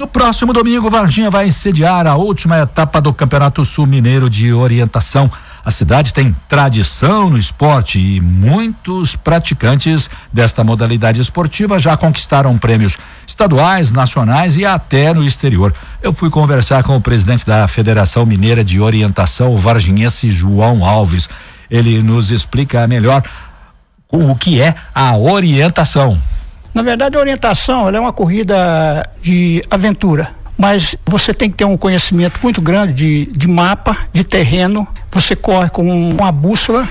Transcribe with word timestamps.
No 0.00 0.06
próximo 0.06 0.54
domingo, 0.54 0.88
Varginha 0.88 1.28
vai 1.28 1.50
sediar 1.50 2.06
a 2.06 2.16
última 2.16 2.58
etapa 2.58 3.02
do 3.02 3.12
Campeonato 3.12 3.62
Sul 3.66 3.86
Mineiro 3.86 4.30
de 4.30 4.50
Orientação. 4.50 5.30
A 5.62 5.70
cidade 5.70 6.14
tem 6.14 6.34
tradição 6.48 7.28
no 7.28 7.36
esporte 7.36 7.98
e 7.98 8.18
muitos 8.18 9.14
praticantes 9.14 10.08
desta 10.32 10.64
modalidade 10.64 11.20
esportiva 11.20 11.78
já 11.78 11.98
conquistaram 11.98 12.56
prêmios 12.56 12.96
estaduais, 13.26 13.90
nacionais 13.90 14.56
e 14.56 14.64
até 14.64 15.12
no 15.12 15.22
exterior. 15.22 15.74
Eu 16.00 16.14
fui 16.14 16.30
conversar 16.30 16.82
com 16.82 16.96
o 16.96 17.00
presidente 17.02 17.44
da 17.44 17.68
Federação 17.68 18.24
Mineira 18.24 18.64
de 18.64 18.80
Orientação, 18.80 19.52
o 19.52 19.58
varginhense 19.58 20.30
João 20.30 20.82
Alves. 20.82 21.28
Ele 21.70 22.02
nos 22.02 22.32
explica 22.32 22.86
melhor 22.86 23.22
o 24.10 24.34
que 24.34 24.62
é 24.62 24.74
a 24.94 25.14
orientação. 25.14 26.18
Na 26.80 26.84
verdade, 26.84 27.14
a 27.14 27.20
orientação 27.20 27.90
é 27.90 28.00
uma 28.00 28.10
corrida 28.10 29.06
de 29.20 29.62
aventura, 29.70 30.34
mas 30.56 30.96
você 31.04 31.34
tem 31.34 31.50
que 31.50 31.58
ter 31.58 31.66
um 31.66 31.76
conhecimento 31.76 32.40
muito 32.42 32.58
grande 32.62 32.94
de, 32.94 33.26
de 33.26 33.46
mapa, 33.46 34.08
de 34.14 34.24
terreno. 34.24 34.88
Você 35.12 35.36
corre 35.36 35.68
com 35.68 35.82
uma 36.08 36.32
bússola, 36.32 36.88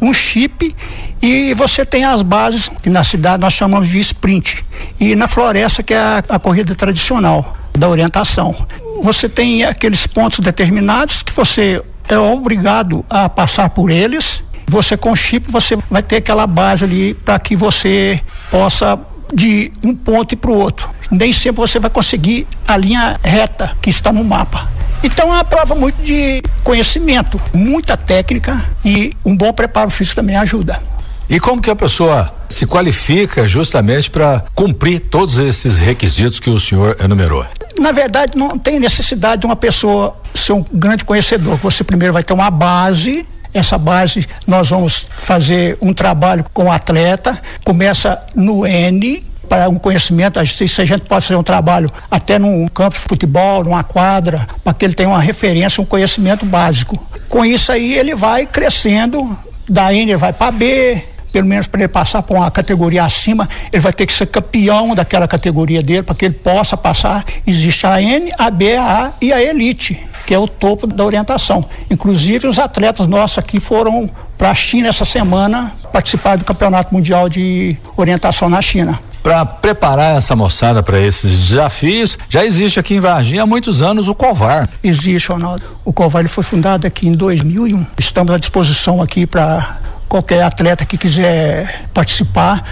um 0.00 0.14
chip 0.14 0.72
e 1.20 1.52
você 1.54 1.84
tem 1.84 2.04
as 2.04 2.22
bases 2.22 2.70
que 2.80 2.88
na 2.88 3.02
cidade 3.02 3.40
nós 3.40 3.52
chamamos 3.54 3.88
de 3.88 3.98
sprint 3.98 4.64
e 5.00 5.16
na 5.16 5.26
floresta 5.26 5.82
que 5.82 5.92
é 5.92 5.98
a, 5.98 6.22
a 6.28 6.38
corrida 6.38 6.72
tradicional 6.76 7.56
da 7.76 7.88
orientação. 7.88 8.54
Você 9.02 9.28
tem 9.28 9.64
aqueles 9.64 10.06
pontos 10.06 10.38
determinados 10.38 11.24
que 11.24 11.32
você 11.32 11.82
é 12.08 12.16
obrigado 12.16 13.04
a 13.10 13.28
passar 13.28 13.70
por 13.70 13.90
eles. 13.90 14.44
Você 14.68 14.96
com 14.96 15.16
chip 15.16 15.50
você 15.50 15.76
vai 15.90 16.04
ter 16.04 16.18
aquela 16.18 16.46
base 16.46 16.84
ali 16.84 17.14
para 17.14 17.36
que 17.40 17.56
você 17.56 18.22
possa 18.48 18.96
de 19.34 19.72
um 19.82 19.94
ponto 19.94 20.36
para 20.36 20.50
o 20.50 20.54
outro. 20.54 20.88
Nem 21.10 21.32
sempre 21.32 21.60
você 21.60 21.78
vai 21.78 21.90
conseguir 21.90 22.46
a 22.66 22.76
linha 22.76 23.18
reta 23.22 23.76
que 23.82 23.90
está 23.90 24.12
no 24.12 24.24
mapa. 24.24 24.68
Então 25.02 25.28
é 25.28 25.32
uma 25.32 25.44
prova 25.44 25.74
muito 25.74 26.02
de 26.02 26.42
conhecimento, 26.62 27.40
muita 27.52 27.96
técnica 27.96 28.64
e 28.84 29.12
um 29.24 29.36
bom 29.36 29.52
preparo 29.52 29.90
físico 29.90 30.16
também 30.16 30.36
ajuda. 30.36 30.80
E 31.28 31.40
como 31.40 31.60
que 31.60 31.70
a 31.70 31.76
pessoa 31.76 32.32
se 32.48 32.66
qualifica 32.66 33.46
justamente 33.48 34.10
para 34.10 34.44
cumprir 34.54 35.00
todos 35.00 35.38
esses 35.38 35.78
requisitos 35.78 36.38
que 36.38 36.48
o 36.48 36.60
senhor 36.60 36.96
enumerou? 37.02 37.44
Na 37.78 37.92
verdade, 37.92 38.36
não 38.36 38.58
tem 38.58 38.78
necessidade 38.78 39.40
de 39.40 39.46
uma 39.46 39.56
pessoa 39.56 40.16
ser 40.34 40.52
um 40.52 40.64
grande 40.72 41.04
conhecedor. 41.04 41.56
Você 41.56 41.82
primeiro 41.82 42.12
vai 42.12 42.22
ter 42.22 42.32
uma 42.32 42.50
base 42.50 43.26
essa 43.54 43.78
base 43.78 44.26
nós 44.46 44.68
vamos 44.68 45.06
fazer 45.08 45.78
um 45.80 45.94
trabalho 45.94 46.44
com 46.52 46.64
o 46.64 46.70
atleta, 46.70 47.40
começa 47.64 48.20
no 48.34 48.66
N, 48.66 49.24
para 49.48 49.68
um 49.68 49.76
conhecimento, 49.76 50.44
se 50.46 50.80
a 50.80 50.84
gente 50.84 51.02
pode 51.02 51.26
fazer 51.26 51.38
um 51.38 51.42
trabalho 51.42 51.90
até 52.10 52.38
num 52.38 52.66
campo 52.66 52.96
de 52.96 53.02
futebol, 53.02 53.62
numa 53.62 53.84
quadra, 53.84 54.48
para 54.64 54.74
que 54.74 54.84
ele 54.84 54.94
tenha 54.94 55.08
uma 55.08 55.20
referência, 55.20 55.80
um 55.80 55.86
conhecimento 55.86 56.44
básico. 56.44 57.00
Com 57.28 57.44
isso 57.44 57.70
aí 57.70 57.94
ele 57.94 58.14
vai 58.14 58.46
crescendo, 58.46 59.36
da 59.68 59.92
N 59.94 60.16
vai 60.16 60.32
para 60.32 60.50
B, 60.50 61.04
pelo 61.34 61.48
menos 61.48 61.66
para 61.66 61.80
ele 61.80 61.88
passar 61.88 62.22
para 62.22 62.36
uma 62.36 62.48
categoria 62.48 63.02
acima, 63.02 63.48
ele 63.72 63.82
vai 63.82 63.92
ter 63.92 64.06
que 64.06 64.12
ser 64.12 64.26
campeão 64.26 64.94
daquela 64.94 65.26
categoria 65.26 65.82
dele 65.82 66.04
para 66.04 66.14
que 66.14 66.26
ele 66.26 66.34
possa 66.34 66.76
passar. 66.76 67.24
Existe 67.44 67.84
a 67.88 68.00
N, 68.00 68.30
a 68.38 68.48
B, 68.52 68.76
a 68.76 69.06
A 69.06 69.12
e 69.20 69.32
a 69.32 69.42
Elite 69.42 70.00
que 70.26 70.32
é 70.32 70.38
o 70.38 70.48
topo 70.48 70.86
da 70.86 71.04
orientação. 71.04 71.66
Inclusive, 71.90 72.46
os 72.46 72.58
atletas 72.58 73.06
nossos 73.06 73.36
aqui 73.36 73.60
foram 73.60 74.08
para 74.38 74.50
a 74.50 74.54
China 74.54 74.88
essa 74.88 75.04
semana 75.04 75.74
participar 75.92 76.38
do 76.38 76.44
Campeonato 76.44 76.94
Mundial 76.94 77.28
de 77.28 77.76
Orientação 77.94 78.48
na 78.48 78.62
China. 78.62 78.98
Para 79.22 79.44
preparar 79.44 80.16
essa 80.16 80.34
moçada 80.34 80.82
para 80.82 80.98
esses 80.98 81.48
desafios, 81.48 82.16
já 82.30 82.42
existe 82.42 82.80
aqui 82.80 82.94
em 82.94 83.00
Varginha 83.00 83.42
há 83.42 83.46
muitos 83.46 83.82
anos 83.82 84.08
o 84.08 84.14
COVAR. 84.14 84.66
Existe, 84.82 85.30
Ronaldo. 85.30 85.62
O 85.84 85.92
COVAR 85.92 86.20
ele 86.20 86.28
foi 86.28 86.44
fundado 86.44 86.86
aqui 86.86 87.06
em 87.06 87.12
2001. 87.12 87.86
Estamos 87.98 88.32
à 88.32 88.38
disposição 88.38 89.02
aqui 89.02 89.26
para 89.26 89.78
qualquer 90.14 90.44
atleta 90.44 90.86
que 90.86 90.96
quiser 90.96 91.86
participar. 91.92 92.62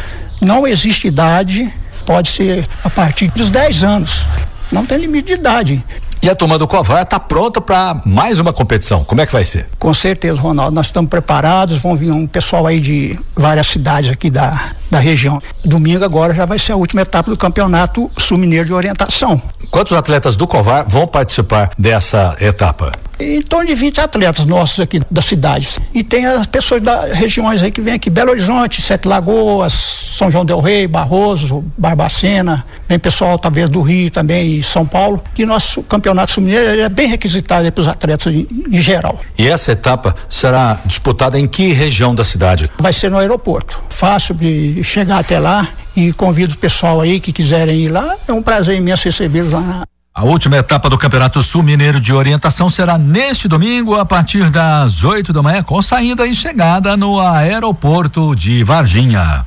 Não 0.40 0.64
existe 0.64 1.08
idade, 1.08 1.72
pode 2.06 2.28
ser 2.28 2.68
a 2.84 2.88
partir 2.88 3.32
dos 3.32 3.50
10 3.50 3.82
anos. 3.82 4.24
Não 4.70 4.86
tem 4.86 4.98
limite 4.98 5.26
de 5.26 5.32
idade. 5.32 5.84
E 6.22 6.30
a 6.30 6.36
turma 6.36 6.56
do 6.56 6.68
Covar 6.68 7.02
está 7.02 7.18
pronta 7.18 7.60
para 7.60 8.00
mais 8.06 8.38
uma 8.38 8.52
competição. 8.52 9.02
Como 9.02 9.20
é 9.20 9.26
que 9.26 9.32
vai 9.32 9.42
ser? 9.42 9.66
Com 9.76 9.92
certeza, 9.92 10.40
Ronaldo. 10.40 10.72
Nós 10.72 10.86
estamos 10.86 11.10
preparados. 11.10 11.78
Vão 11.78 11.96
vir 11.96 12.12
um 12.12 12.28
pessoal 12.28 12.64
aí 12.64 12.78
de 12.78 13.18
várias 13.34 13.66
cidades 13.66 14.12
aqui 14.12 14.30
da, 14.30 14.70
da 14.88 15.00
região. 15.00 15.42
Domingo 15.64 16.04
agora 16.04 16.32
já 16.32 16.46
vai 16.46 16.60
ser 16.60 16.72
a 16.72 16.76
última 16.76 17.02
etapa 17.02 17.28
do 17.28 17.36
campeonato 17.36 18.08
sul 18.16 18.38
mineiro 18.38 18.66
de 18.66 18.72
orientação. 18.72 19.42
Quantos 19.72 19.94
atletas 19.94 20.36
do 20.36 20.46
Covar 20.46 20.84
vão 20.86 21.06
participar 21.06 21.70
dessa 21.78 22.36
etapa? 22.38 22.92
em 23.18 23.40
torno 23.40 23.66
de 23.66 23.74
20 23.74 24.00
atletas 24.00 24.44
nossos 24.44 24.80
aqui 24.80 25.00
da 25.10 25.22
cidade. 25.22 25.68
E 25.94 26.02
tem 26.02 26.26
as 26.26 26.46
pessoas 26.46 26.82
das 26.82 27.16
regiões 27.16 27.62
aí 27.62 27.70
que 27.70 27.80
vêm 27.80 27.94
aqui, 27.94 28.10
Belo 28.10 28.32
Horizonte, 28.32 28.82
Sete 28.82 29.06
Lagoas, 29.06 29.72
São 30.18 30.28
João 30.28 30.44
del 30.44 30.60
Rei, 30.60 30.88
Barroso, 30.88 31.64
Barbacena, 31.78 32.64
vem 32.88 32.98
pessoal 32.98 33.38
talvez 33.38 33.68
do 33.68 33.80
Rio 33.80 34.10
também 34.10 34.58
e 34.58 34.62
São 34.62 34.84
Paulo, 34.84 35.22
que 35.32 35.46
nosso 35.46 35.82
campeonato 35.84 36.32
sul-mineiro 36.32 36.80
é 36.80 36.88
bem 36.88 37.06
requisitado 37.06 37.70
para 37.70 37.82
os 37.82 37.88
atletas 37.88 38.32
em, 38.32 38.46
em, 38.70 38.82
geral. 38.82 39.20
E 39.38 39.46
essa 39.46 39.70
etapa 39.70 40.16
será 40.28 40.78
disputada 40.84 41.38
em 41.38 41.46
que 41.46 41.72
região 41.72 42.14
da 42.14 42.24
cidade? 42.24 42.68
Vai 42.78 42.92
ser 42.92 43.10
no 43.10 43.18
aeroporto. 43.18 43.80
Fácil 43.88 44.34
de 44.34 44.82
chegar 44.82 45.18
até 45.18 45.38
lá 45.38 45.68
e 45.96 46.12
convido 46.12 46.54
o 46.54 46.58
pessoal 46.58 47.00
aí 47.00 47.20
que 47.20 47.32
quiserem 47.32 47.80
ir 47.80 47.88
lá. 47.88 48.16
É 48.26 48.32
um 48.32 48.42
prazer 48.42 48.76
imenso 48.76 49.04
recebê-los 49.04 49.52
lá 49.52 49.84
a 50.14 50.24
última 50.24 50.58
etapa 50.58 50.90
do 50.90 50.98
Campeonato 50.98 51.42
Sul 51.42 51.62
Mineiro 51.62 51.98
de 51.98 52.12
Orientação 52.12 52.68
será 52.68 52.98
neste 52.98 53.48
domingo, 53.48 53.94
a 53.94 54.04
partir 54.04 54.50
das 54.50 55.02
8 55.02 55.32
da 55.32 55.42
manhã, 55.42 55.62
com 55.62 55.80
saída 55.80 56.26
e 56.26 56.34
chegada 56.34 56.98
no 56.98 57.18
aeroporto 57.18 58.36
de 58.36 58.62
Varginha. 58.62 59.46